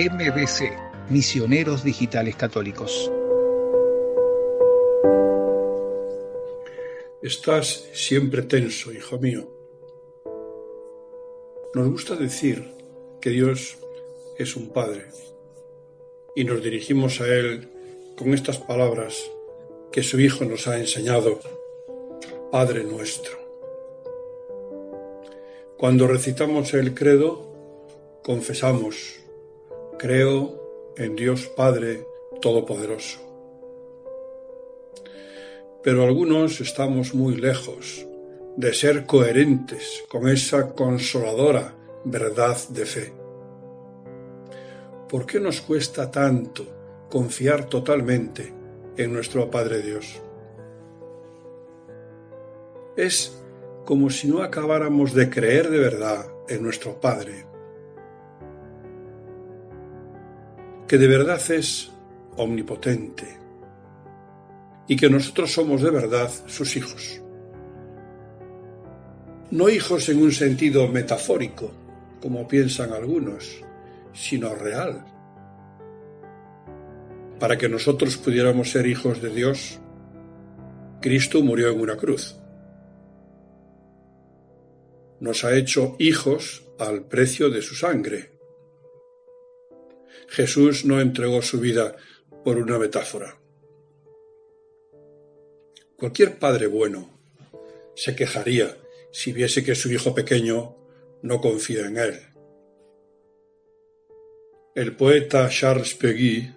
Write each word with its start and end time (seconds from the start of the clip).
MBC, 0.00 1.10
Misioneros 1.10 1.84
Digitales 1.84 2.34
Católicos. 2.34 3.12
Estás 7.20 7.86
siempre 7.92 8.40
tenso, 8.40 8.92
hijo 8.92 9.18
mío. 9.18 9.46
Nos 11.74 11.90
gusta 11.90 12.16
decir 12.16 12.64
que 13.20 13.28
Dios 13.28 13.76
es 14.38 14.56
un 14.56 14.70
Padre 14.70 15.04
y 16.34 16.44
nos 16.44 16.64
dirigimos 16.64 17.20
a 17.20 17.26
Él 17.26 17.68
con 18.16 18.32
estas 18.32 18.56
palabras 18.56 19.30
que 19.92 20.02
su 20.02 20.18
Hijo 20.18 20.46
nos 20.46 20.66
ha 20.66 20.78
enseñado, 20.78 21.40
Padre 22.50 22.84
nuestro. 22.84 23.38
Cuando 25.76 26.06
recitamos 26.06 26.72
el 26.72 26.94
credo, 26.94 28.20
confesamos 28.22 29.19
Creo 30.00 30.94
en 30.96 31.14
Dios 31.14 31.46
Padre 31.54 32.06
Todopoderoso. 32.40 33.18
Pero 35.82 36.04
algunos 36.04 36.62
estamos 36.62 37.12
muy 37.12 37.36
lejos 37.36 38.06
de 38.56 38.72
ser 38.72 39.04
coherentes 39.04 40.02
con 40.08 40.26
esa 40.26 40.72
consoladora 40.72 41.74
verdad 42.06 42.56
de 42.70 42.86
fe. 42.86 43.12
¿Por 45.06 45.26
qué 45.26 45.38
nos 45.38 45.60
cuesta 45.60 46.10
tanto 46.10 46.64
confiar 47.10 47.66
totalmente 47.66 48.54
en 48.96 49.12
nuestro 49.12 49.50
Padre 49.50 49.82
Dios? 49.82 50.18
Es 52.96 53.38
como 53.84 54.08
si 54.08 54.28
no 54.28 54.42
acabáramos 54.42 55.12
de 55.12 55.28
creer 55.28 55.68
de 55.68 55.78
verdad 55.78 56.24
en 56.48 56.62
nuestro 56.62 56.98
Padre 56.98 57.49
que 60.90 60.98
de 60.98 61.06
verdad 61.06 61.40
es 61.52 61.88
omnipotente 62.36 63.38
y 64.88 64.96
que 64.96 65.08
nosotros 65.08 65.52
somos 65.52 65.82
de 65.82 65.90
verdad 65.92 66.28
sus 66.48 66.76
hijos. 66.76 67.22
No 69.52 69.68
hijos 69.68 70.08
en 70.08 70.20
un 70.20 70.32
sentido 70.32 70.88
metafórico, 70.88 71.70
como 72.20 72.48
piensan 72.48 72.92
algunos, 72.92 73.62
sino 74.12 74.52
real. 74.56 75.04
Para 77.38 77.56
que 77.56 77.68
nosotros 77.68 78.16
pudiéramos 78.16 78.72
ser 78.72 78.88
hijos 78.88 79.22
de 79.22 79.30
Dios, 79.30 79.78
Cristo 81.00 81.40
murió 81.40 81.70
en 81.70 81.80
una 81.80 81.96
cruz. 81.96 82.34
Nos 85.20 85.44
ha 85.44 85.54
hecho 85.54 85.94
hijos 86.00 86.64
al 86.80 87.04
precio 87.04 87.48
de 87.48 87.62
su 87.62 87.76
sangre, 87.76 88.39
Jesús 90.30 90.84
no 90.84 91.00
entregó 91.00 91.42
su 91.42 91.58
vida 91.58 91.96
por 92.44 92.56
una 92.56 92.78
metáfora. 92.78 93.36
Cualquier 95.96 96.38
padre 96.38 96.68
bueno 96.68 97.10
se 97.96 98.14
quejaría 98.14 98.76
si 99.12 99.32
viese 99.32 99.64
que 99.64 99.74
su 99.74 99.90
hijo 99.90 100.14
pequeño 100.14 100.76
no 101.22 101.40
confía 101.40 101.86
en 101.86 101.96
él. 101.96 102.20
El 104.76 104.94
poeta 104.94 105.48
Charles 105.48 105.94
Peguy 105.94 106.54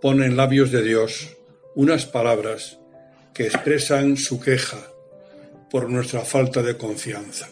pone 0.00 0.26
en 0.26 0.36
labios 0.36 0.70
de 0.70 0.84
Dios 0.84 1.36
unas 1.74 2.06
palabras 2.06 2.78
que 3.34 3.46
expresan 3.46 4.16
su 4.16 4.40
queja 4.40 4.88
por 5.68 5.90
nuestra 5.90 6.20
falta 6.20 6.62
de 6.62 6.76
confianza. 6.76 7.50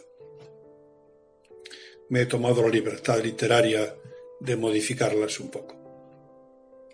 Me 2.11 2.23
he 2.23 2.27
tomado 2.27 2.63
la 2.63 2.69
libertad 2.69 3.21
literaria 3.21 3.97
de 4.41 4.57
modificarlas 4.57 5.39
un 5.39 5.51
poco. 5.51 5.77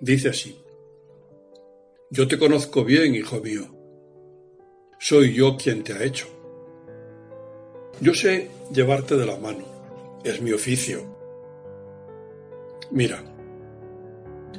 Dice 0.01 0.29
así, 0.29 0.61
Yo 2.11 2.29
te 2.29 2.39
conozco 2.39 2.85
bien, 2.85 3.15
hijo 3.15 3.41
mío. 3.41 3.65
Soy 4.99 5.35
yo 5.35 5.57
quien 5.57 5.83
te 5.83 5.93
ha 5.93 6.03
hecho. 6.03 6.27
Yo 8.01 8.15
sé 8.15 8.51
llevarte 8.73 9.17
de 9.17 9.27
la 9.27 9.37
mano. 9.37 9.65
Es 10.25 10.41
mi 10.43 10.53
oficio. 10.53 11.05
Mira, 12.91 13.23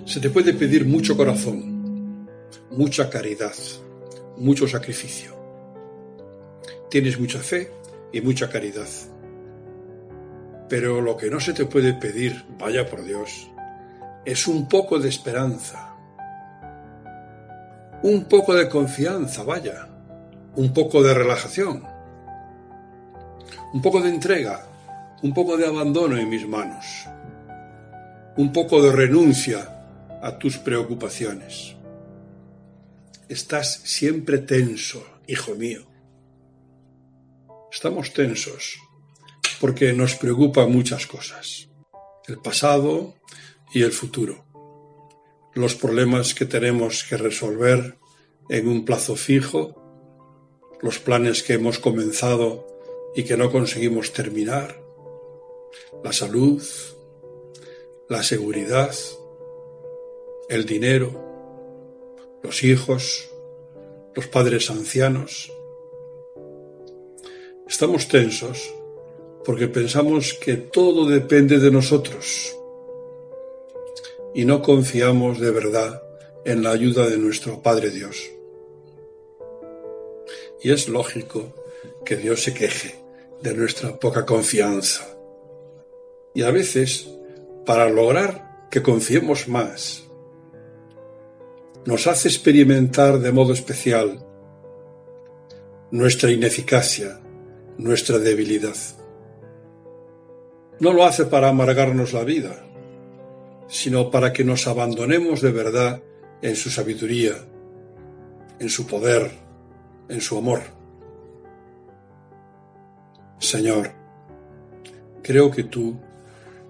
se 0.06 0.20
te 0.20 0.30
puede 0.30 0.53
pedir 0.53 0.86
mucho 0.86 1.16
corazón, 1.16 2.28
mucha 2.72 3.09
caridad, 3.09 3.56
mucho 4.38 4.68
sacrificio. 4.68 5.36
Tienes 6.90 7.20
mucha 7.20 7.40
fe 7.40 7.70
y 8.12 8.22
mucha 8.22 8.50
caridad 8.50 8.88
pero 10.69 11.01
lo 11.01 11.16
que 11.16 11.29
no 11.29 11.39
se 11.39 11.53
te 11.53 11.66
puede 11.66 11.94
pedir, 11.94 12.45
vaya 12.57 12.89
por 12.89 13.03
Dios, 13.03 13.50
es 14.25 14.47
un 14.47 14.67
poco 14.67 15.00
de 15.00 15.09
esperanza, 15.09 15.95
un 18.03 18.25
poco 18.25 18.53
de 18.53 18.67
confianza, 18.67 19.44
vaya, 19.44 19.88
un 20.55 20.73
poco 20.73 21.01
de 21.01 21.13
relajación, 21.13 21.83
un 23.73 23.81
poco 23.81 24.01
de 24.01 24.09
entrega, 24.09 24.66
un 25.23 25.33
poco 25.33 25.55
de 25.57 25.67
abandono 25.67 26.17
en 26.17 26.29
mis 26.29 26.47
manos, 26.47 26.85
un 28.35 28.51
poco 28.51 28.81
de 28.81 28.91
renuncia 28.91 30.19
a 30.22 30.38
tus 30.38 30.57
preocupaciones. 30.57 31.75
Estás 33.29 33.81
siempre 33.84 34.39
tenso, 34.39 35.05
hijo 35.28 35.55
mío. 35.55 35.81
Estamos 37.72 38.13
tensos 38.13 38.87
porque 39.59 39.94
nos 39.94 40.16
preocupan 40.16 40.72
muchas 40.72 41.07
cosas. 41.07 41.69
El 42.28 42.38
pasado 42.40 43.16
y 43.73 43.84
el 43.84 43.91
futuro. 43.91 44.45
Los 45.53 45.75
problemas 45.75 46.34
que 46.34 46.45
tenemos 46.45 47.03
que 47.03 47.18
resolver 47.18 47.97
en 48.50 48.67
un 48.67 48.85
plazo 48.85 49.16
fijo. 49.16 49.84
Los 50.81 51.00
planes 51.00 51.44
que 51.44 51.53
hemos 51.53 51.79
comenzado 51.79 52.67
y 53.16 53.23
que 53.23 53.38
no 53.38 53.51
conseguimos 53.51 54.13
terminar. 54.13 54.81
La 56.03 56.13
salud. 56.13 56.63
La 58.09 58.23
seguridad. 58.23 58.96
El 60.50 60.66
dinero. 60.66 62.40
Los 62.44 62.63
hijos. 62.63 63.29
Los 64.16 64.28
padres 64.28 64.69
ancianos. 64.69 65.51
Estamos 67.67 68.07
tensos 68.07 68.77
porque 69.47 69.69
pensamos 69.69 70.34
que 70.34 70.58
todo 70.58 71.06
depende 71.06 71.58
de 71.58 71.72
nosotros 71.72 72.53
y 74.35 74.44
no 74.44 74.62
confiamos 74.62 75.40
de 75.40 75.52
verdad 75.52 76.03
en 76.44 76.64
la 76.64 76.72
ayuda 76.72 77.08
de 77.08 77.17
nuestro 77.17 77.61
Padre 77.61 77.90
Dios. 77.91 78.29
Y 80.61 80.72
es 80.72 80.90
lógico 80.90 81.55
que 82.03 82.17
Dios 82.17 82.44
se 82.44 82.53
queje 82.53 82.96
de 83.41 83.53
nuestra 83.53 83.97
poca 83.97 84.26
confianza. 84.26 85.08
Y 86.34 86.44
a 86.44 86.52
veces, 86.52 87.08
para 87.66 87.90
lograr 87.90 88.67
que 88.70 88.84
confiemos 88.84 89.47
más, 89.47 90.03
nos 91.85 92.05
hace 92.05 92.28
experimentar 92.28 93.20
de 93.20 93.32
modo 93.32 93.53
especial 93.53 94.26
nuestra 95.90 96.32
ineficacia, 96.32 97.22
nuestra 97.78 98.20
debilidad. 98.20 98.76
No 100.79 100.94
lo 100.94 101.06
hace 101.06 101.26
para 101.26 101.50
amargarnos 101.50 102.14
la 102.14 102.24
vida, 102.24 102.64
sino 103.68 104.12
para 104.12 104.32
que 104.32 104.44
nos 104.44 104.68
abandonemos 104.68 105.41
de 105.41 105.52
verdad 105.52 106.02
en 106.41 106.56
su 106.56 106.70
sabiduría, 106.70 107.34
en 108.59 108.70
su 108.70 108.85
poder, 108.85 109.32
en 110.08 110.22
su 110.22 110.38
amor. 110.38 110.62
Señor, 113.40 113.91
creo 115.24 115.50
que 115.50 115.64
tú 115.64 116.00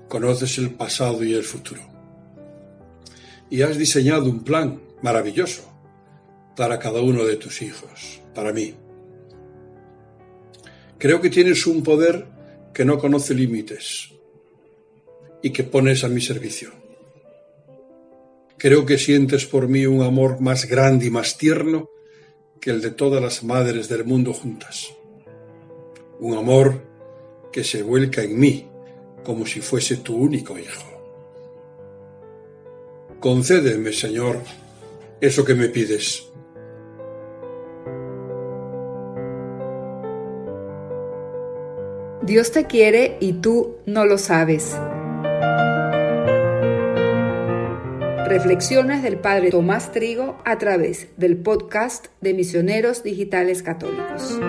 conoces 0.08 0.58
el 0.58 0.72
pasado 0.72 1.24
y 1.24 1.34
el 1.34 1.44
futuro. 1.44 1.82
Y 3.50 3.62
has 3.62 3.78
diseñado 3.78 4.30
un 4.30 4.44
plan 4.44 4.82
maravilloso 5.02 5.64
para 6.56 6.80
cada 6.80 7.02
uno 7.02 7.26
de 7.26 7.36
tus 7.36 7.62
hijos, 7.62 8.22
para 8.34 8.52
mí. 8.52 8.74
Creo 10.98 11.22
que 11.22 11.30
tienes 11.30 11.68
un 11.68 11.84
poder 11.84 12.37
que 12.78 12.86
no 12.86 13.00
conoce 13.00 13.34
límites 13.34 14.14
y 15.42 15.50
que 15.50 15.64
pones 15.64 16.04
a 16.04 16.10
mi 16.10 16.22
servicio. 16.22 16.70
Creo 18.56 18.86
que 18.86 19.00
sientes 19.00 19.48
por 19.48 19.68
mí 19.68 19.88
un 19.88 20.04
amor 20.04 20.42
más 20.42 20.68
grande 20.68 21.08
y 21.08 21.10
más 21.10 21.40
tierno 21.40 21.90
que 22.62 22.70
el 22.70 22.82
de 22.82 22.92
todas 22.92 23.20
las 23.20 23.44
madres 23.44 23.90
del 23.90 24.06
mundo 24.06 24.32
juntas. 24.32 24.94
Un 26.20 26.38
amor 26.38 26.84
que 27.52 27.64
se 27.64 27.82
vuelca 27.82 28.22
en 28.22 28.40
mí 28.40 28.68
como 29.24 29.48
si 29.48 29.60
fuese 29.60 29.98
tu 29.98 30.16
único 30.16 30.60
hijo. 30.60 30.86
Concédeme, 33.20 33.92
Señor, 33.92 34.38
eso 35.20 35.44
que 35.44 35.56
me 35.56 35.70
pides. 35.70 36.28
Dios 42.24 42.52
te 42.52 42.66
quiere 42.66 43.18
y 43.20 43.34
tú 43.34 43.78
no 43.86 44.06
lo 44.06 44.18
sabes. 44.18 44.76
Reflexiones 48.28 49.04
del 49.04 49.18
Padre 49.18 49.52
Tomás 49.52 49.92
Trigo 49.92 50.38
a 50.44 50.58
través 50.58 51.08
del 51.18 51.38
podcast 51.38 52.08
de 52.20 52.34
Misioneros 52.34 53.04
Digitales 53.04 53.64
Católicos. 53.64 54.40